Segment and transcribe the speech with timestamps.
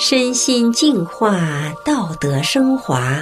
[0.00, 1.40] 身心净化，
[1.84, 3.18] 道德升华。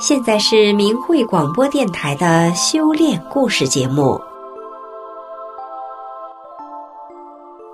[0.00, 4.20] 现在是明慧广播电台的修炼故事节目。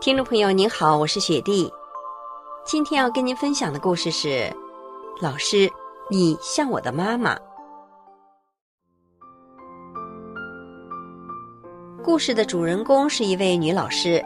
[0.03, 1.73] 听众朋友您好，我是雪莉。
[2.63, 4.55] 今天要跟您分享的故事是：
[5.23, 5.71] 老师，
[6.11, 7.39] 你像我的妈妈。
[12.05, 14.23] 故事的主人公是一位女老师，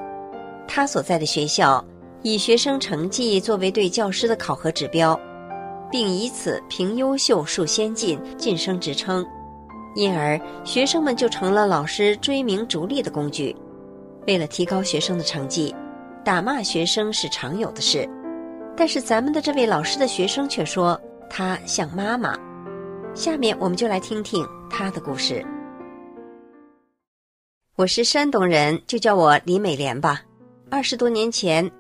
[0.66, 1.83] 她所在的学校，
[2.27, 5.19] 以学生成绩作为对教师的考核指标，
[5.91, 9.23] 并以此评优秀、树先进、晋升职称，
[9.95, 13.55] 因而学生们就成了老师追名逐利的工具。
[14.27, 15.74] 为了提高学生的成绩，
[16.24, 18.09] 打骂学生是常有的事。
[18.75, 22.34] 但是咱们的这位老师的学生却说他像妈妈。
[23.12, 25.45] 下面我们就来听听他的故事。
[27.77, 30.22] 我是山东人，就叫我李美莲吧。
[30.70, 31.70] 二十多年前。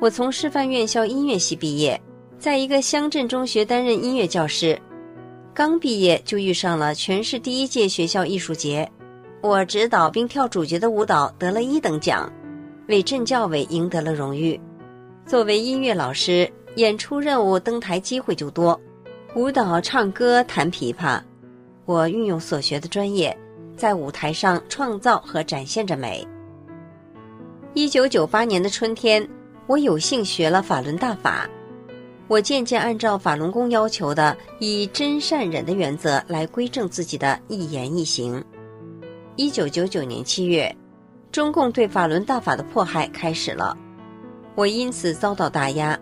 [0.00, 1.98] 我从师范院校音乐系毕业，
[2.38, 4.78] 在一个乡镇中学担任音乐教师。
[5.54, 8.90] 刚毕业就遇上了全市第一届学校艺术节，
[9.40, 12.30] 我指导并跳主角的舞蹈得了一等奖，
[12.88, 14.60] 为镇教委赢得了荣誉。
[15.24, 18.78] 作为音乐老师，演出任务登台机会就多，
[19.36, 21.20] 舞蹈、唱歌、弹琵琶，
[21.86, 23.34] 我运用所学的专业，
[23.76, 26.26] 在舞台上创造和展现着美。
[27.74, 29.26] 一九九八年的春天。
[29.66, 31.48] 我有幸学了法轮大法，
[32.28, 38.44] 我渐渐按照法轮功要求的以真善忍的原则来规正自己的一言一行。
[39.36, 40.74] 一九九九年七月，
[41.32, 43.74] 中共对法轮大法的迫害开始了，
[44.54, 45.98] 我因此遭到打压，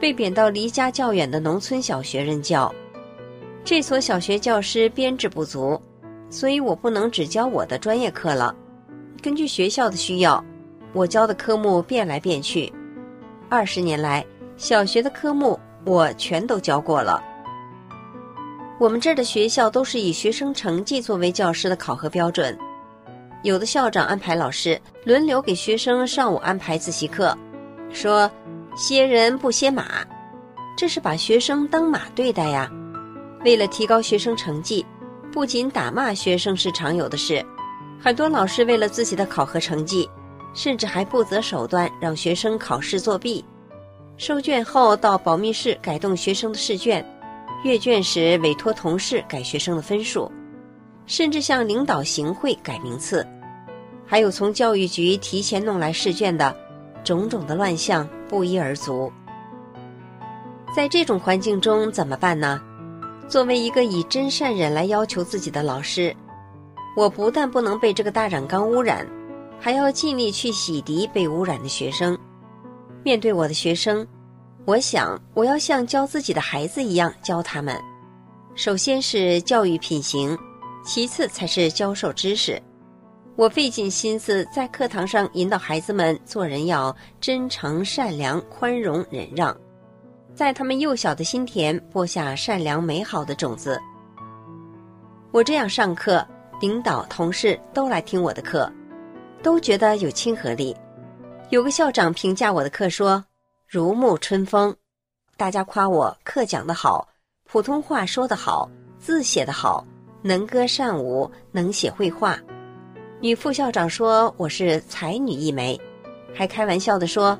[0.00, 2.74] 被贬到离家较远的农村小学任教。
[3.62, 5.78] 这所小学教师编制不足，
[6.30, 8.56] 所以我不能只教我的专业课了。
[9.22, 10.42] 根据学校的需要，
[10.94, 12.72] 我教的科目变来变去。
[13.48, 17.22] 二十年来，小学的科目我全都教过了。
[18.78, 22.58] 我们这儿的学校都是以学生成绩作为教师的考核标准，
[23.42, 27.38] 有的校长安排老师轮流给学生上午安排自习课，
[27.92, 28.28] 说
[28.76, 30.04] 歇人不歇马，
[30.76, 32.68] 这是把学生当马对待呀。
[33.44, 34.84] 为了提高学生成绩，
[35.32, 37.46] 不仅打骂学生是常有的事，
[38.02, 40.10] 很多老师为了自己的考核成绩。
[40.56, 43.44] 甚至还不择手段让学生考试作弊，
[44.16, 47.04] 收卷后到保密室改动学生的试卷，
[47.62, 50.32] 阅卷时委托同事改学生的分数，
[51.04, 53.24] 甚至向领导行贿改名次，
[54.06, 56.56] 还有从教育局提前弄来试卷的，
[57.04, 59.12] 种种的乱象不一而足。
[60.74, 62.60] 在这种环境中怎么办呢？
[63.28, 66.16] 作为一个以真善忍来要求自己的老师，
[66.96, 69.06] 我不但不能被这个大染缸污染。
[69.58, 72.16] 还要尽力去洗涤被污染的学生。
[73.02, 74.06] 面对我的学生，
[74.64, 77.80] 我想我要像教自己的孩子一样教他们。
[78.54, 80.36] 首先是教育品行，
[80.84, 82.60] 其次才是教授知识。
[83.36, 89.54] 我费尽心思在课堂上引导孩子们做人要真诚、善良、宽容、忍让，
[90.34, 93.78] 在他们幼小的心田播下善良美好的种子。
[95.32, 96.26] 我这样上课，
[96.62, 98.72] 领导、同事都来听我的课。
[99.42, 100.76] 都觉得有亲和力。
[101.50, 103.24] 有个校长评价我的课说
[103.68, 104.74] ：“如沐春风。”
[105.36, 107.06] 大家夸我课讲得好，
[107.44, 109.86] 普通话说得好，字写得好，
[110.22, 112.38] 能歌善舞，能写绘画。
[113.20, 115.80] 女副校长说我是才女一枚，
[116.34, 117.38] 还开玩笑地说：“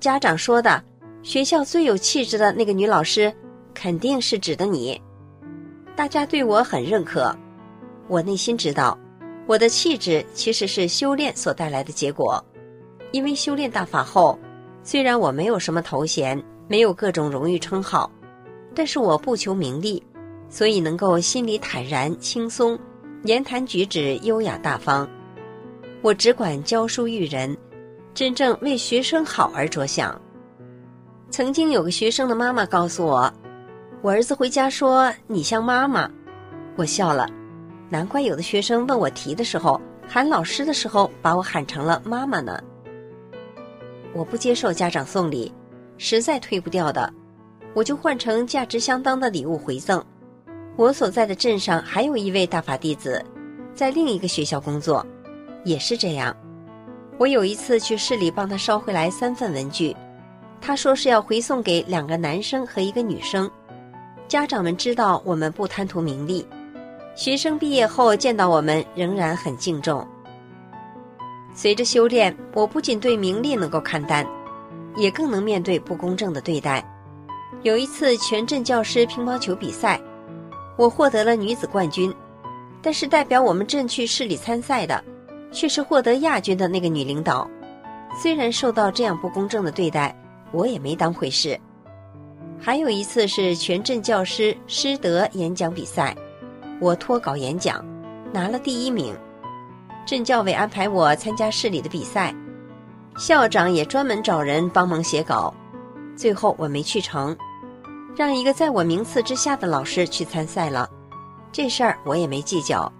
[0.00, 0.82] 家长说的
[1.22, 3.32] 学校最有气质的那个女老师，
[3.72, 5.00] 肯定是指的你。”
[5.94, 7.34] 大家对我很认可，
[8.08, 8.98] 我内心知道。
[9.50, 12.40] 我的气质其实是修炼所带来的结果，
[13.10, 14.38] 因为修炼大法后，
[14.84, 18.08] 虽然我没有什么头衔，没有各种荣誉称号，
[18.76, 20.00] 但是我不求名利，
[20.48, 22.78] 所以能够心里坦然轻松，
[23.24, 25.08] 言谈举止优雅大方。
[26.00, 27.58] 我只管教书育人，
[28.14, 30.16] 真正为学生好而着想。
[31.28, 33.28] 曾经有个学生的妈妈告诉我，
[34.00, 36.08] 我儿子回家说你像妈妈，
[36.76, 37.28] 我笑了。
[37.90, 42.62] 难怪有的学生问我题的时候，喊老师的时候，把我喊成了妈妈呢。
[44.14, 45.52] 我不接受家长送礼，
[45.98, 47.12] 实在推不掉的，
[47.74, 50.02] 我就换成价值相当的礼物回赠。
[50.76, 53.24] 我所在的镇上还有一位大法弟子，
[53.74, 55.04] 在另一个学校工作，
[55.64, 56.34] 也是这样。
[57.18, 59.96] 我有一次去市里帮他捎回来三份文具，
[60.60, 63.50] 他说是要回送给两个男生和一个女生。
[64.28, 66.46] 家长们知道我们不贪图名利。
[67.14, 70.06] 学生毕业后见到我们，仍然很敬重。
[71.54, 74.26] 随着修炼，我不仅对名利能够看淡，
[74.96, 76.82] 也更能面对不公正的对待。
[77.62, 80.00] 有一次全镇教师乒乓球比赛，
[80.78, 82.14] 我获得了女子冠军，
[82.80, 85.04] 但是代表我们镇去市里参赛的，
[85.52, 87.46] 却是获得亚军的那个女领导。
[88.16, 90.16] 虽然受到这样不公正的对待，
[90.52, 91.60] 我也没当回事。
[92.58, 96.16] 还有一次是全镇教师师德演讲比赛，
[96.80, 97.84] 我脱稿演讲，
[98.32, 99.14] 拿了第一名。
[100.06, 102.34] 镇教委安排我参加市里的比赛，
[103.18, 105.54] 校长也专门找人帮忙写稿，
[106.16, 107.36] 最后我没去成，
[108.16, 110.88] 让一个在我名次之下的老师去参赛了。
[111.52, 112.90] 这事儿我也没计较。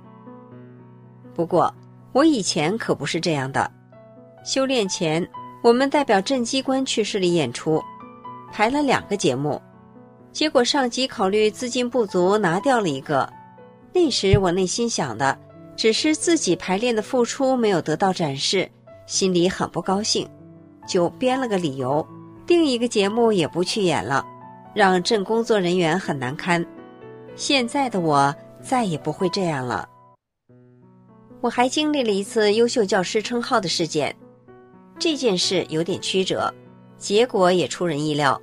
[1.34, 1.72] 不过
[2.12, 3.70] 我以前可不是这样的，
[4.44, 5.26] 修炼前
[5.62, 7.82] 我们代表镇机关去市里演出。
[8.52, 9.62] 排了两个节目，
[10.32, 13.32] 结果上级考虑资金不足，拿掉了一个。
[13.92, 15.38] 那时我内心想的，
[15.76, 18.70] 只是自己排练的付出没有得到展示，
[19.06, 20.28] 心里很不高兴，
[20.86, 22.06] 就编了个理由，
[22.46, 24.24] 另一个节目也不去演了，
[24.74, 26.64] 让镇工作人员很难堪。
[27.34, 29.88] 现在的我再也不会这样了。
[31.40, 34.14] 我还经历了一次优秀教师称号的事件，
[34.98, 36.52] 这件事有点曲折。
[36.98, 38.38] 结果也出人意料。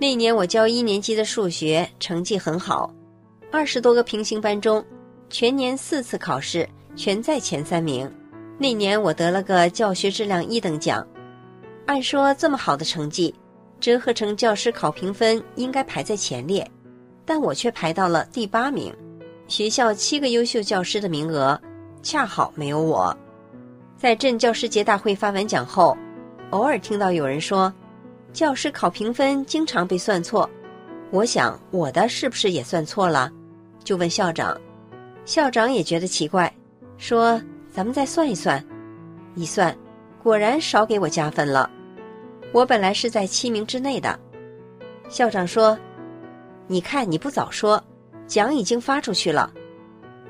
[0.00, 2.92] 那年我教一年级的数学成绩很好，
[3.50, 4.84] 二十多个平行班中，
[5.30, 8.10] 全年四次考试全在前三名。
[8.58, 11.06] 那年我得了个教学质量一等奖。
[11.86, 13.34] 按说这么好的成绩，
[13.80, 16.68] 折合成教师考评分应该排在前列，
[17.24, 18.94] 但我却排到了第八名。
[19.46, 21.58] 学校七个优秀教师的名额，
[22.02, 23.16] 恰好没有我。
[23.96, 25.96] 在镇教师节大会发完奖后。
[26.50, 27.72] 偶尔听到有人说，
[28.32, 30.48] 教师考评分经常被算错，
[31.10, 33.30] 我想我的是不是也算错了？
[33.88, 34.54] 就问校长，
[35.24, 36.54] 校长也觉得奇怪，
[36.98, 37.40] 说
[37.72, 38.62] 咱们再算一算，
[39.34, 39.74] 一算，
[40.22, 41.70] 果然少给我加分了。
[42.52, 44.20] 我本来是在七名之内的。
[45.08, 45.74] 校长说，
[46.66, 47.82] 你看你不早说，
[48.26, 49.50] 奖已经发出去了。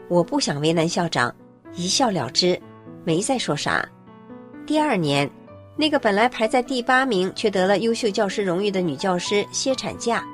[0.06, 1.34] 我不想为难校长，
[1.75, 2.56] 一笑了之，
[3.02, 3.84] 没再说啥。
[4.66, 5.28] 第二年。
[5.75, 10.25] 那个本来排在第八名却得了优秀教师荣誉的女教师歇产假，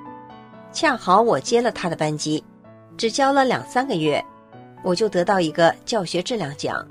[0.73, 2.44] 恰好我接了她的班级，
[2.96, 4.25] 只教了两三个月，
[4.82, 6.87] 我就得到一个教学质量奖。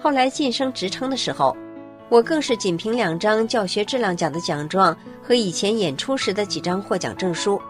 [0.00, 1.56] 后来晋升职称的时候，
[2.08, 7.60] 我更是仅凭两张教学质量奖的奖状和以前演出时的几张获奖证书，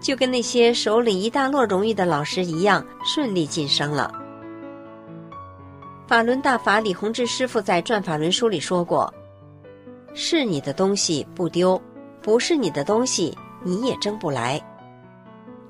[0.00, 4.12] 就跟那些手里一大摞荣誉的老师一样顺利晋升了。
[6.08, 9.12] 法轮大法李洪志师傅在《转法轮》书里说过。
[10.12, 11.80] 是你的东西不丢，
[12.20, 13.32] 不是你的东西
[13.62, 14.60] 你也争不来。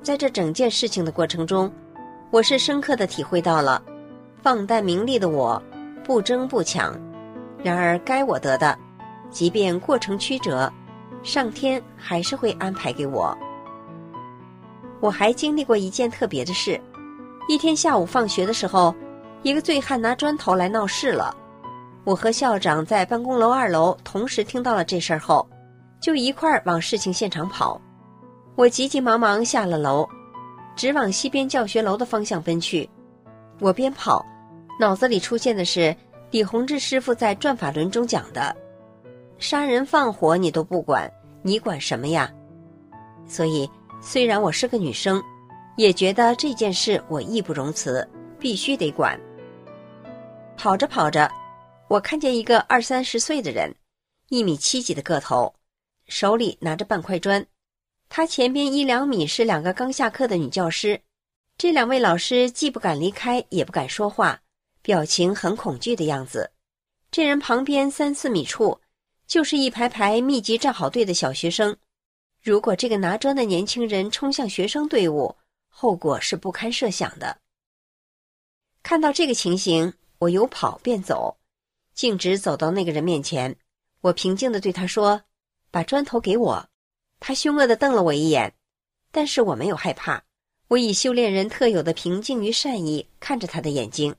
[0.03, 1.71] 在这整件事情的过程中，
[2.31, 3.83] 我是深刻的体会到了，
[4.43, 5.63] 放淡名利的我，
[6.03, 6.99] 不争不抢。
[7.63, 8.79] 然而该我得的，
[9.31, 10.73] 即便过程曲折，
[11.23, 13.37] 上天还是会安排给我。
[15.01, 16.81] 我还经历过一件特别的事，
[17.47, 18.95] 一天下午放学的时候，
[19.43, 21.37] 一个醉汉拿砖头来闹事了。
[22.05, 25.47] 我和校长在办公楼二楼同时听到了这事儿后，
[26.01, 27.79] 就一块儿往事情现场跑。
[28.61, 30.07] 我急急忙忙下了楼，
[30.77, 32.87] 直往西边教学楼的方向奔去。
[33.59, 34.23] 我边跑，
[34.79, 35.97] 脑子里出现的是
[36.31, 38.55] 李洪志师傅在《转法轮》中讲的
[39.41, 42.31] ：“杀人放火你都不管，你管什么呀？”
[43.27, 43.67] 所以，
[44.03, 45.23] 虽然我是个女生，
[45.79, 48.07] 也觉得这件事我义不容辞，
[48.39, 49.19] 必须得管。
[50.59, 51.31] 跑着跑着。
[51.89, 53.75] 我看见一个二三十岁的人，
[54.29, 55.51] 一米七几的个头，
[56.09, 57.43] 手里拿着半块砖。
[58.11, 61.01] 他前边一两米是两个刚下课的女教师，
[61.57, 64.43] 这两位老师既不敢离开，也不敢说话，
[64.83, 66.51] 表情很恐惧的样子。
[67.13, 68.81] 这人旁边三四米处，
[69.29, 71.77] 就是一排排密集站好队的小学生。
[72.43, 75.37] 如果这个拿砖的年轻人冲向学生队伍，
[75.69, 77.39] 后果是不堪设想的。
[78.83, 81.37] 看到这个情形，我有跑便走。
[81.95, 83.55] 径直走到那个人面前，
[84.01, 85.23] 我平静地对他说
[85.71, 86.69] ：“把砖头给我。”
[87.21, 88.53] 他凶恶地瞪了我一眼，
[89.13, 90.23] 但是我没有害怕。
[90.69, 94.15] 我以修炼人特有的平静与善意看着他的眼睛，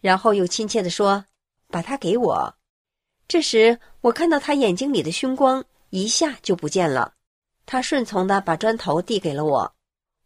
[0.00, 1.24] 然后又亲切地说
[1.68, 2.54] ：“把它给我。”
[3.28, 7.14] 这时，我看到他眼睛里的凶光一下就不见了。
[7.64, 9.72] 他顺从地把砖头递给了我，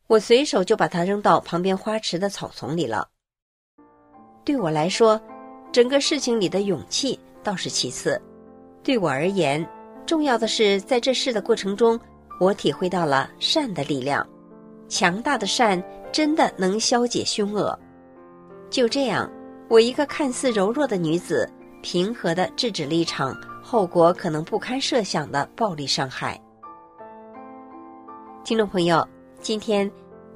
[0.06, 3.08] 我随手就把它扔到旁边花池的草丛里了。
[4.44, 5.20] 对我来说，
[5.70, 8.20] 整个事情里的勇气倒是其次，
[8.82, 9.64] 对我而言，
[10.06, 12.00] 重要的是在这事的过程中，
[12.38, 14.26] 我体会到了善的力量，
[14.88, 17.78] 强大的善真的能消解凶恶。
[18.70, 19.30] 就这样，
[19.68, 21.48] 我一个看似柔弱的女子，
[21.82, 26.40] 平和的制止了一场后果可能不堪设想的暴力伤害。
[28.44, 29.06] 听众朋友，
[29.40, 29.90] 今天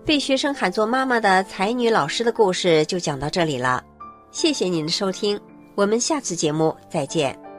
[0.04, 3.82] 被学生喊作妈妈的才女老师的故事就讲到这里了，
[4.30, 5.38] 谢谢您的收听，
[5.74, 7.49] 我们下次节目再见。